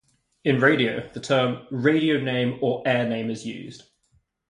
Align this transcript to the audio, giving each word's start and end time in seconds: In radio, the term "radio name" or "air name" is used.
In 0.43 0.59
radio, 0.59 1.07
the 1.13 1.19
term 1.19 1.67
"radio 1.69 2.19
name" 2.19 2.57
or 2.63 2.81
"air 2.87 3.07
name" 3.07 3.29
is 3.29 3.45
used. 3.45 3.83